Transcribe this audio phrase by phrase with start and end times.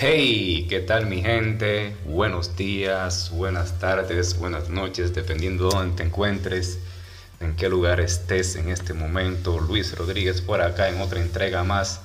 [0.00, 1.92] Hey, ¿qué tal mi gente?
[2.04, 6.78] Buenos días, buenas tardes, buenas noches, dependiendo de dónde te encuentres,
[7.40, 9.58] en qué lugar estés en este momento.
[9.58, 12.00] Luis Rodríguez por acá en otra entrega más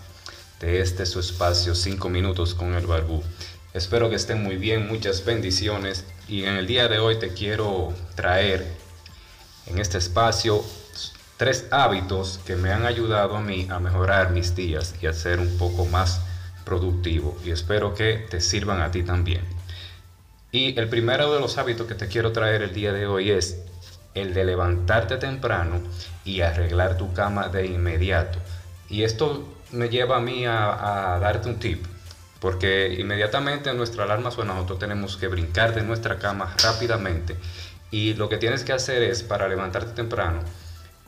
[0.60, 3.22] de este su espacio 5 minutos con el Barbú.
[3.76, 7.94] Espero que estén muy bien, muchas bendiciones y en el día de hoy te quiero
[8.16, 8.66] traer
[9.68, 10.64] en este espacio
[11.38, 15.40] tres hábitos que me han ayudado a mí a mejorar mis días y a ser
[15.40, 16.22] un poco más
[16.66, 19.42] productivo y espero que te sirvan a ti también.
[20.52, 23.64] Y el primero de los hábitos que te quiero traer el día de hoy es
[24.14, 25.82] el de levantarte temprano
[26.24, 28.38] y arreglar tu cama de inmediato.
[28.90, 31.84] Y esto me lleva a mí a, darte un tip,
[32.40, 37.36] porque inmediatamente nuestra alarma suena, nosotros tenemos que brincar de nuestra cama rápidamente.
[37.90, 40.42] Y lo que tienes que hacer es, para levantarte temprano,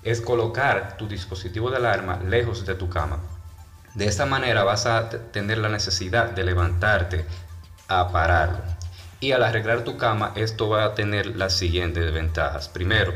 [0.03, 3.19] es colocar tu dispositivo de alarma lejos de tu cama.
[3.95, 7.25] De esta manera vas a tener la necesidad de levantarte
[7.87, 8.59] a pararlo.
[9.21, 12.67] Y al arreglar tu cama, esto va a tener las siguientes ventajas.
[12.67, 13.13] Primero,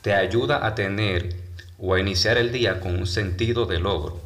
[0.00, 1.36] te ayuda a tener
[1.78, 4.18] o a iniciar el día con un sentido de logro.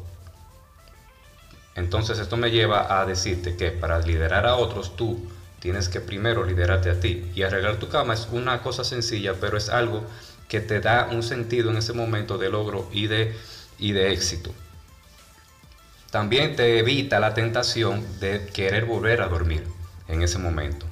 [1.75, 5.27] Entonces esto me lleva a decirte que para liderar a otros tú
[5.59, 7.29] tienes que primero liderarte a ti.
[7.35, 10.03] Y arreglar tu cama es una cosa sencilla, pero es algo
[10.47, 13.35] que te da un sentido en ese momento de logro y de,
[13.77, 14.53] y de éxito.
[16.13, 19.63] También te evita la tentación de querer volver a dormir
[20.07, 20.85] en ese momento.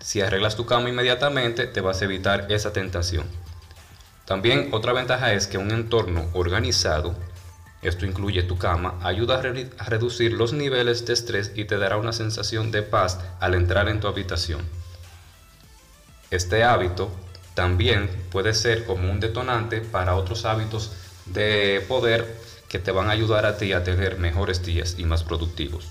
[0.00, 3.26] Si arreglas tu cama inmediatamente, te vas a evitar esa tentación.
[4.24, 7.14] También otra ventaja es que un entorno organizado,
[7.82, 12.14] esto incluye tu cama, ayuda a, reducir los niveles de estrés y te dará una
[12.14, 14.62] sensación de paz al entrar en tu habitación.
[16.30, 17.10] Este hábito
[17.52, 20.92] también puede ser como un detonante para otros hábitos
[21.26, 25.24] de poder que te van a ayudar a ti a tener mejores días y más
[25.24, 25.88] productivos.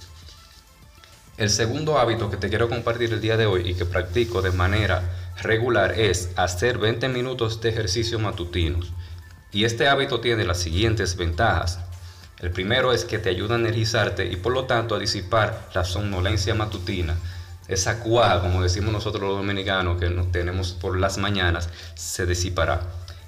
[1.38, 4.52] El segundo hábito que te quiero compartir el día de hoy y que practico de
[4.52, 8.94] manera regular es hacer 20 minutos de ejercicio matutinos.
[9.52, 11.80] Y este hábito tiene las siguientes ventajas.
[12.40, 15.84] El primero es que te ayuda a energizarte y por lo tanto a disipar la
[15.84, 17.16] somnolencia matutina.
[17.68, 22.82] Esa cuaja, como decimos nosotros los dominicanos, que nos tenemos por las mañanas, se disipará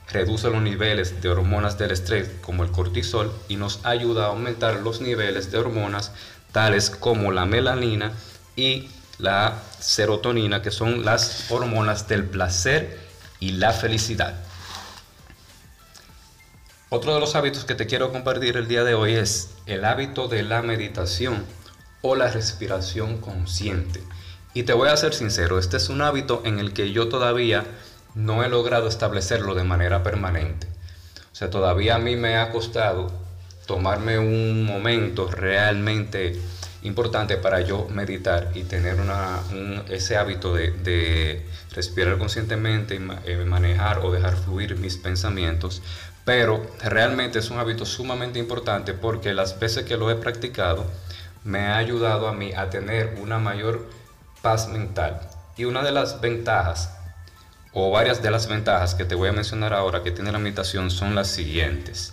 [0.10, 4.80] reduce los niveles de hormonas del estrés como el cortisol y nos ayuda a aumentar
[4.80, 6.12] los niveles de hormonas
[6.52, 8.14] tales como la melanina
[8.56, 13.00] y la serotonina, que son las hormonas del placer
[13.40, 14.36] y la felicidad.
[16.90, 20.28] Otro de los hábitos que te quiero compartir el día de hoy es el hábito
[20.28, 21.46] de la meditación
[22.02, 24.02] o la respiración consciente.
[24.54, 27.66] Y te voy a ser sincero, este es un hábito en el que yo todavía
[28.18, 30.68] no he logrado establecerlo de manera permanente.
[31.32, 33.12] O sea, todavía a mí me ha costado
[33.68, 36.40] tomarme un momento realmente
[36.82, 38.98] importante para yo meditar y tener
[39.90, 45.84] ese hábito de, respirar conscientemente y eh, manejar o dejar fluir mis pensamientos.
[46.26, 50.86] Pero realmente es un hábito sumamente importante porque las veces que lo he practicado
[51.44, 53.88] me ha ayudado a mí a tener una mayor
[54.42, 55.22] paz mental.
[55.56, 56.97] Y una de las ventajas
[57.80, 60.90] o varias de las ventajas que te voy a mencionar ahora que tiene la meditación
[60.90, 62.12] son las siguientes.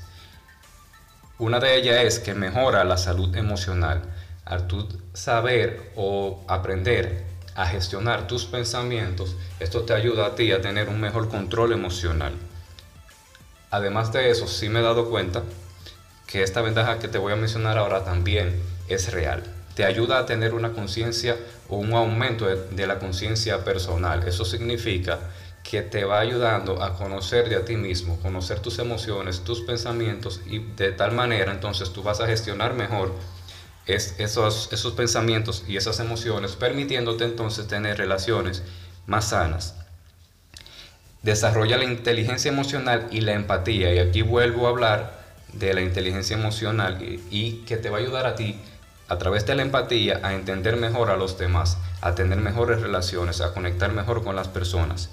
[1.39, 4.03] Una de ellas es que mejora la salud emocional.
[4.45, 4.69] Al
[5.15, 11.01] saber o aprender a gestionar tus pensamientos, esto te ayuda a ti a tener un
[11.01, 12.35] mejor control emocional.
[13.71, 15.45] Además de eso, sí me he dado cuenta
[16.27, 19.43] que esta ventaja que te voy a mencionar ahora también es real.
[19.75, 21.39] Te ayuda a tener una conciencia
[21.71, 24.29] o un aumento de la conciencia personal.
[24.29, 25.21] Eso significa
[25.69, 30.43] que te va ayudando a conocer de a ti mismo, conocer tus emociones, tus pensamientos
[30.47, 33.13] y de tal manera entonces tú vas a gestionar mejor
[33.87, 38.63] esos, esos pensamientos y esas emociones, permitiéndote entonces tener relaciones
[39.07, 39.75] más sanas.
[41.23, 46.37] Desarrolla la inteligencia emocional y la empatía y aquí vuelvo a hablar de la inteligencia
[46.37, 48.61] emocional y, y que te va a ayudar a ti
[49.09, 53.41] a través de la empatía a entender mejor a los demás, a tener mejores relaciones,
[53.41, 55.09] a conectar mejor con las personas.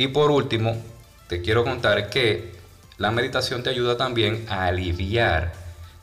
[0.00, 0.82] Y por último,
[1.28, 2.54] te quiero contar que
[2.96, 5.52] la meditación te ayuda también a aliviar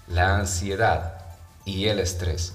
[0.07, 1.19] la ansiedad
[1.65, 2.53] y el estrés.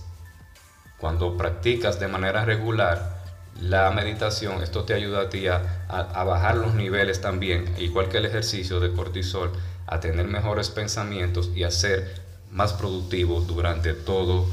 [0.98, 3.24] Cuando practicas de manera regular
[3.60, 5.58] la meditación, esto te ayuda a ti a,
[5.88, 9.50] bajar los niveles también, igual que el ejercicio de cortisol,
[9.88, 12.22] a tener mejores pensamientos y a ser
[12.52, 14.46] más productivo durante todo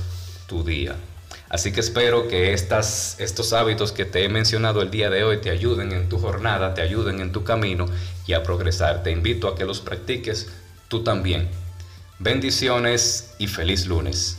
[0.48, 0.96] tu día.
[1.50, 5.42] Así que espero que estas, estos hábitos que te he mencionado el día de hoy
[5.42, 7.88] te ayuden en tu jornada, te ayuden en tu camino
[8.28, 9.02] y a progresar.
[9.02, 10.48] Te invito a que los practiques
[10.88, 11.50] tú también.
[12.20, 14.38] Bendiciones y feliz lunes.